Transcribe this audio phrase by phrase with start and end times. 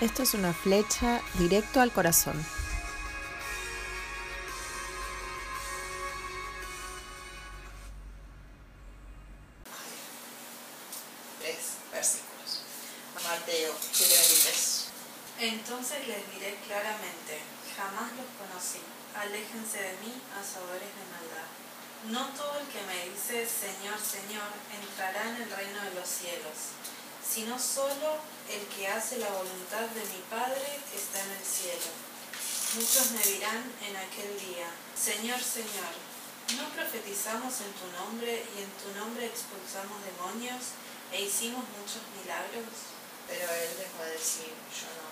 [0.00, 2.32] Esto es una flecha directo al corazón.
[11.38, 12.62] Tres versículos.
[13.22, 14.86] Mateo 7:23.
[15.40, 17.40] Entonces les diré claramente,
[17.76, 18.80] jamás los conocí,
[19.14, 21.48] aléjense de mí, hacedores de maldad.
[22.08, 26.72] No todo el que me dice Señor, Señor, entrará en el reino de los cielos,
[27.32, 28.18] sino solo
[28.50, 31.90] el que hace la voluntad de mi Padre está en el cielo.
[32.74, 34.66] Muchos me dirán en aquel día,
[34.98, 35.94] Señor, Señor,
[36.58, 40.74] ¿no profetizamos en tu nombre y en tu nombre expulsamos demonios
[41.12, 42.90] e hicimos muchos milagros?
[43.28, 45.10] Pero él les va a decir, yo no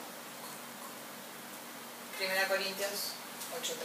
[2.19, 3.15] Primera Corintios
[3.55, 3.79] 8.3.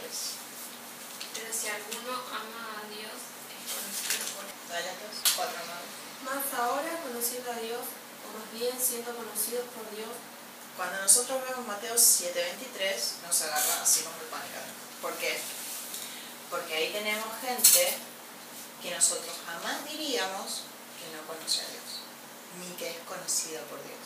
[1.38, 3.14] Pero si alguno ama a Dios,
[3.46, 4.58] es conocido por él.
[4.66, 6.26] Gálatas 4.9.
[6.26, 7.86] Más ahora conociendo a Dios,
[8.52, 10.10] bien siendo conocidos por Dios,
[10.76, 14.58] Cuando nosotros vemos Mateo 7.23, nos agarra así como el pánico.
[15.00, 15.38] ¿Por qué?
[16.50, 17.96] Porque ahí tenemos gente
[18.82, 20.66] que nosotros jamás diríamos
[20.98, 22.02] que no conoce a Dios,
[22.58, 24.02] ni que es conocida por Dios.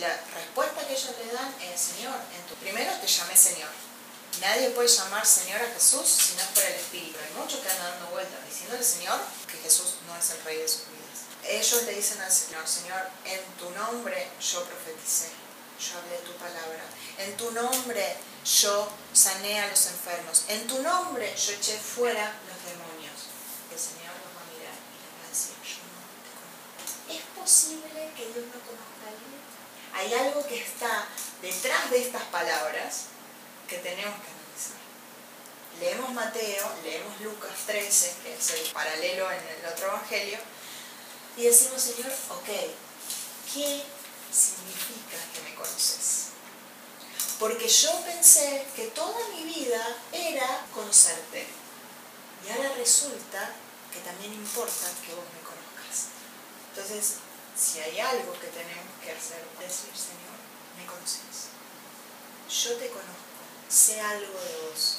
[0.00, 3.70] La respuesta que ellos le dan es, Señor, en tu primero te llamé Señor.
[4.40, 7.18] Nadie puede llamar Señor a Jesús si no es por el Espíritu.
[7.20, 10.68] Hay muchos que andan dando vueltas diciéndole Señor que Jesús no es el Rey de
[10.68, 11.28] sus vidas.
[11.44, 15.28] Ellos le dicen al Señor, Señor, en tu nombre yo profeticé,
[15.80, 16.84] yo hablé tu palabra.
[17.18, 20.44] En tu nombre yo sané a los enfermos.
[20.48, 23.28] En tu nombre yo eché fuera los demonios.
[23.70, 27.12] El Señor los va a mirar y les va a decir, yo no te conozco.
[27.12, 29.42] ¿Es posible que Dios no conozca a alguien?
[29.94, 31.06] Hay algo que está
[31.42, 33.06] detrás de estas palabras
[33.68, 34.82] que tenemos que analizar.
[35.80, 40.38] Leemos Mateo, leemos Lucas 13, que es el paralelo en el otro evangelio,
[41.36, 42.48] y decimos, Señor, ok,
[43.52, 43.84] ¿qué
[44.32, 46.28] significa que me conoces?
[47.38, 51.46] Porque yo pensé que toda mi vida era conocerte.
[52.46, 53.50] Y ahora resulta
[53.92, 56.08] que también importa que vos me conozcas.
[56.70, 57.18] Entonces,
[57.56, 60.38] si hay algo que tenemos que hacer, decir, Señor,
[60.76, 61.52] me conoces.
[62.48, 64.98] Yo te conozco, sé algo de vos.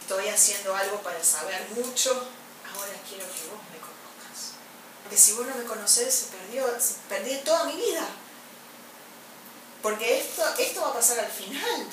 [0.00, 3.95] Estoy haciendo algo para saber mucho, ahora quiero que vos me conozcas.
[5.06, 6.66] Porque si vos no me conocés, se perdió,
[7.08, 8.08] perdí toda mi vida.
[9.80, 11.86] Porque esto, esto va a pasar al final,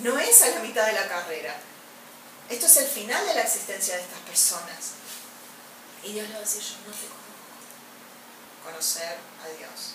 [0.00, 1.54] no es a la mitad de la carrera.
[2.48, 4.98] Esto es el final de la existencia de estas personas.
[6.02, 7.26] Y Dios le va a decir, yo no te conozco
[8.64, 9.94] conocer a Dios,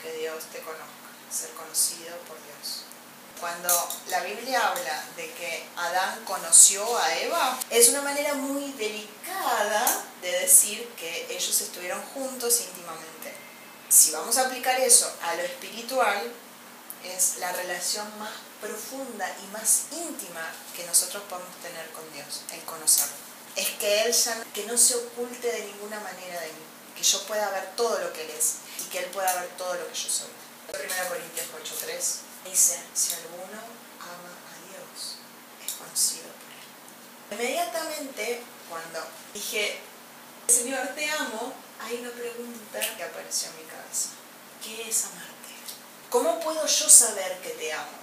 [0.00, 0.86] que Dios te conozca,
[1.32, 2.84] ser conocido por Dios.
[3.40, 10.04] Cuando la Biblia habla de que Adán conoció a Eva, es una manera muy delicada
[10.20, 13.32] de decir que ellos estuvieron juntos íntimamente.
[13.88, 16.32] Si vamos a aplicar eso a lo espiritual,
[17.04, 20.44] es la relación más profunda y más íntima
[20.74, 23.14] que nosotros podemos tener con Dios, el conocerlo.
[23.54, 26.64] Es que Él ya, que no se oculte de ninguna manera de mí,
[26.96, 29.74] que yo pueda ver todo lo que Él es y que Él pueda ver todo
[29.74, 30.28] lo que yo soy.
[30.68, 31.46] 1 Corintios
[31.86, 33.58] 8.3 dice, si alguno
[34.00, 35.16] ama a Dios,
[35.66, 37.40] es conocido por Él.
[37.40, 39.00] Inmediatamente, cuando
[39.34, 39.80] dije,
[40.46, 44.08] Señor, te amo, hay una pregunta que apareció en mi cabeza.
[44.62, 45.52] ¿Qué es amarte?
[46.10, 47.98] ¿Cómo puedo yo saber que te amo?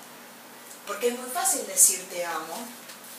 [0.87, 2.67] Porque es muy fácil decir te amo,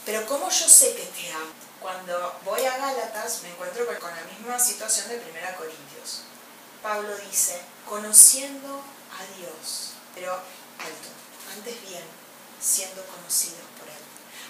[0.04, 1.50] pero ¿cómo yo sé que te amo?
[1.80, 6.22] Cuando voy a Gálatas me encuentro con- la misma situación de 1 Corintios.
[6.82, 10.38] Pablo dice, conociendo a Dios, pero
[10.78, 11.08] alto,
[11.54, 12.04] antes bien,
[12.60, 13.94] siendo conocidos por Él.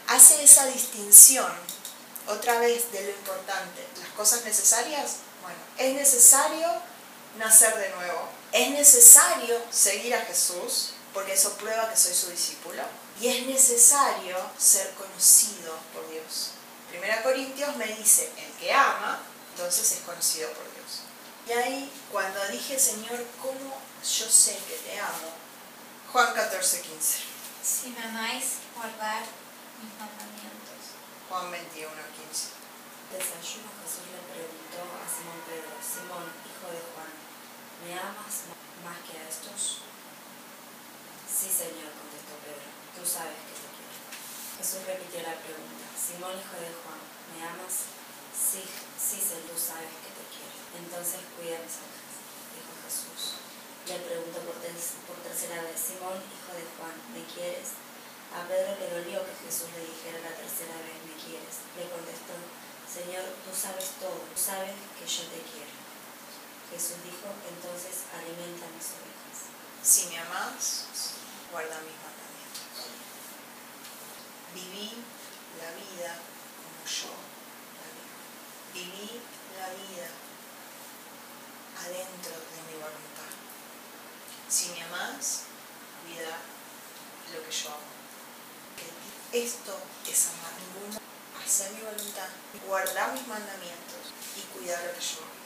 [0.09, 1.51] Hace esa distinción,
[2.27, 3.87] otra vez, de lo importante.
[4.01, 6.69] Las cosas necesarias, bueno, es necesario
[7.39, 8.29] nacer de nuevo.
[8.53, 12.83] Es necesario seguir a Jesús, porque eso prueba que soy su discípulo.
[13.21, 16.51] Y es necesario ser conocido por Dios.
[16.91, 19.21] Primera Corintios me dice, el que ama,
[19.53, 21.01] entonces es conocido por Dios.
[21.49, 25.46] Y ahí, cuando dije, Señor, ¿cómo yo sé que te amo?
[26.17, 27.29] Juan 14, 15.
[27.61, 29.21] Si me amáis, guardar
[29.85, 30.97] mis mandamientos.
[31.29, 32.57] Juan 21, 15.
[33.13, 37.13] Desayuno Jesús le preguntó a Simón Pedro, Simón, hijo de Juan,
[37.85, 38.49] ¿me amas
[38.81, 39.85] más que a estos?
[41.29, 42.65] Sí, Señor, contestó Pedro,
[42.97, 44.01] tú sabes que te quiero.
[44.57, 47.01] Jesús repitió la pregunta, Simón, hijo de Juan,
[47.37, 47.93] ¿me amas?
[48.33, 50.57] Sí, sí, Señor, tú sabes que te quiero.
[50.81, 52.17] Entonces cuida mis ovejas,
[52.57, 53.46] dijo Jesús.
[53.87, 54.75] Le preguntó por, ter-
[55.07, 57.79] por tercera vez, Simón, hijo de Juan, ¿me quieres?
[58.35, 61.63] A Pedro le dolió que Jesús le dijera la tercera vez, ¿me quieres?
[61.79, 62.35] Le contestó,
[62.91, 65.75] Señor, tú sabes todo, tú sabes que yo te quiero.
[66.67, 69.55] Jesús dijo, entonces alimenta mis ovejas.
[69.87, 71.15] Si me amás,
[71.55, 72.91] guarda mis mandamientos.
[74.51, 74.99] Viví
[75.63, 76.11] la vida
[76.59, 77.15] como yo
[77.79, 78.19] la vivo.
[78.75, 79.23] Viví
[79.55, 80.11] la vida
[81.87, 82.56] adentro de.
[84.49, 85.43] Si me amás,
[86.05, 86.39] cuida
[87.35, 87.97] lo que yo amo.
[89.33, 89.77] Esto
[90.09, 91.01] es amar ninguno,
[91.45, 92.29] hacer mi voluntad,
[92.67, 95.37] guardar mis mandamientos y cuidar lo que yo amo.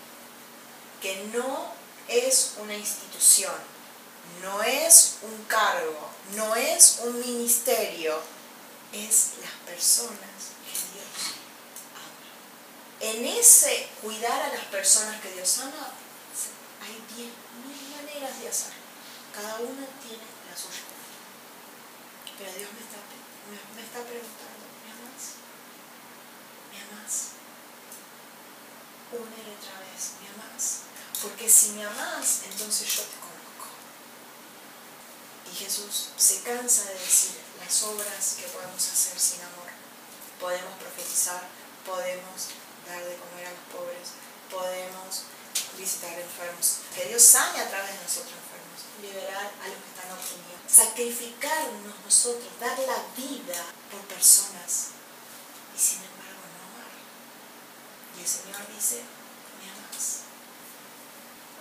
[1.01, 1.73] Que no
[2.09, 3.55] es una institución,
[4.43, 8.21] no es un cargo, no es un ministerio,
[8.93, 11.07] es las personas que Dios
[11.95, 13.15] ama.
[13.17, 15.89] En ese cuidar a las personas que Dios ama,
[16.83, 17.33] hay diez
[17.65, 18.80] mil maneras de hacerlo.
[19.35, 20.91] Cada una tiene la suya.
[22.39, 22.99] Pero Dios me está,
[23.51, 25.39] me, está preguntando, ¿me amas?
[26.73, 27.15] ¿Me amas?
[29.13, 30.89] Una otra vez, ¿me amas?
[31.23, 33.77] Porque si me amas, entonces yo te conozco.
[35.53, 39.69] Y Jesús se cansa de decir las obras que podemos hacer sin amor.
[40.41, 41.43] Podemos profetizar,
[41.85, 42.57] podemos
[42.87, 44.17] dar de comer a los pobres,
[44.51, 45.25] podemos
[45.77, 50.11] visitar enfermos, que Dios sane a través de nosotros enfermos, liberar a los que están
[50.13, 54.95] oprimidos, sacrificarnos nosotros, dar la vida por personas
[55.75, 56.93] y sin embargo no amar.
[58.17, 59.03] Y el Señor dice,
[59.59, 60.29] me amas.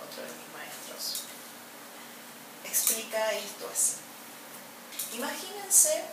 [0.04, 1.24] Otro de mis maestros
[2.64, 3.96] explica esto así.
[5.16, 6.04] Imagínense,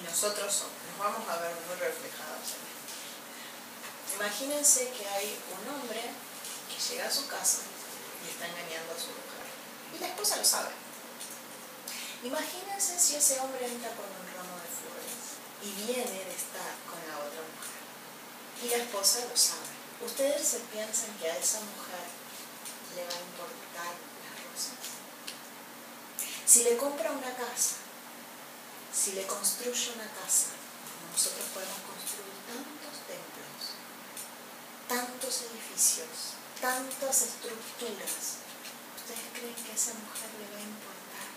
[0.00, 2.86] y nosotros nos vamos a ver muy reflejados en esto.
[4.16, 6.00] Imagínense que hay un hombre
[7.04, 7.62] a su casa
[8.24, 9.44] y está engañando a su mujer.
[9.94, 10.70] Y la esposa lo sabe.
[12.24, 16.98] Imagínense si ese hombre entra con un ramo de flores y viene de estar con
[17.06, 17.80] la otra mujer.
[18.62, 19.68] Y la esposa lo sabe.
[20.04, 22.04] ¿Ustedes se piensan que a esa mujer
[22.96, 24.76] le va a importar las rosas?
[26.44, 27.76] Si le compra una casa,
[28.92, 30.56] si le construye una casa,
[31.12, 33.76] nosotros podemos construir tantos templos,
[34.88, 38.42] tantos edificios, tantas estructuras.
[38.96, 41.28] ¿Ustedes creen que a esa mujer le va a importar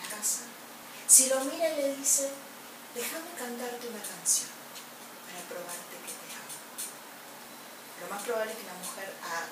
[0.00, 0.44] la casa?
[1.06, 2.30] Si lo mira y le dice,
[2.94, 4.50] déjame cantarte una canción
[5.28, 6.58] para probarte que te amo.
[8.00, 9.48] Lo más probable es que la mujer a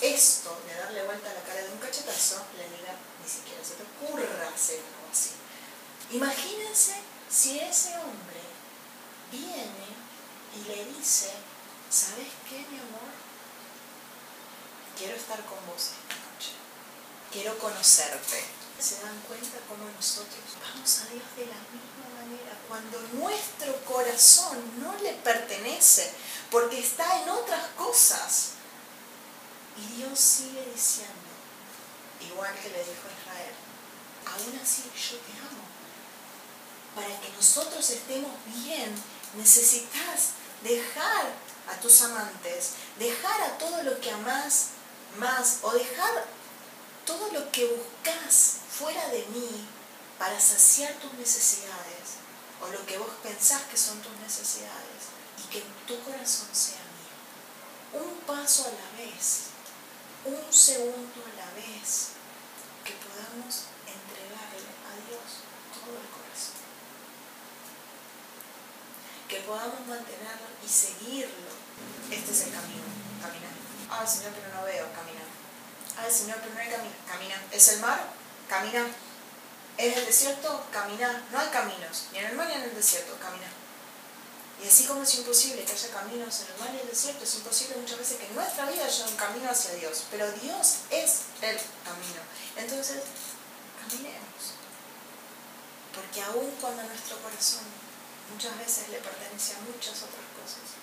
[0.00, 3.74] esto de darle vuelta a la cara de un cachetazo le diga, ni siquiera se
[3.74, 5.30] te ocurra hacer algo así.
[6.10, 6.94] Imagínense
[7.28, 8.40] si ese hombre
[9.30, 9.86] viene
[10.56, 11.30] y le dice,
[11.90, 13.10] ¿sabes qué, mi amor?
[14.96, 16.52] Quiero estar con vos esta noche.
[17.32, 18.44] Quiero conocerte.
[18.78, 22.56] ¿Se dan cuenta cómo nosotros vamos a Dios de la misma manera?
[22.68, 26.12] Cuando nuestro corazón no le pertenece
[26.50, 28.52] porque está en otras cosas.
[29.76, 31.28] Y Dios sigue diciendo,
[32.20, 33.54] igual que le dijo a Israel,
[34.26, 35.64] aún así yo te amo.
[36.94, 38.94] Para que nosotros estemos bien,
[39.36, 40.30] necesitas
[40.62, 41.32] dejar
[41.68, 44.70] a tus amantes, dejar a todo lo que amás
[45.18, 46.24] más o dejar
[47.04, 49.66] todo lo que buscas fuera de mí
[50.18, 52.20] para saciar tus necesidades
[52.62, 58.04] o lo que vos pensás que son tus necesidades y que tu corazón sea mío.
[58.04, 59.46] Un paso a la vez,
[60.24, 62.10] un segundo a la vez,
[62.84, 65.42] que podamos entregarle a Dios
[65.72, 66.60] todo el corazón.
[69.28, 71.50] Que podamos mantenerlo y seguirlo.
[72.10, 72.82] Este es el camino,
[73.20, 73.50] caminar.
[73.90, 75.26] Ah, Señor, pero no veo, caminar.
[75.98, 77.40] Ah, Señor, pero no hay camino, caminar.
[77.50, 78.00] ¿Es el mar?
[78.48, 78.86] Caminar.
[79.76, 80.66] ¿Es el desierto?
[80.72, 81.22] Caminar.
[81.30, 83.50] No hay caminos, ni en el mar ni en el desierto, caminar.
[84.62, 87.34] Y así como es imposible que haya caminos en el mar y el desierto, es
[87.36, 90.04] imposible muchas veces que en nuestra vida haya un camino hacia Dios.
[90.10, 92.20] Pero Dios es el camino.
[92.56, 93.00] Entonces,
[93.80, 94.60] caminemos.
[95.94, 97.64] Porque aun cuando nuestro corazón
[98.32, 100.78] muchas veces le pertenece a muchas otras cosas,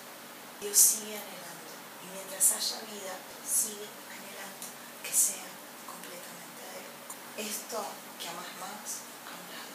[0.60, 1.72] Dios sigue anhelando.
[2.04, 3.14] Y mientras haya vida,
[3.44, 4.66] sigue anhelando
[5.02, 5.48] que sea
[5.86, 7.48] completamente de Él.
[7.50, 7.84] Esto
[8.18, 9.74] que amas más a un lado.